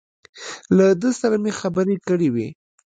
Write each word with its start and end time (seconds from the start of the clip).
له 0.75 0.85
ده 1.01 1.09
سره 1.21 1.35
مې 1.43 1.51
خبرې 1.59 1.95
کړې 2.07 2.29
وې. 2.35 2.47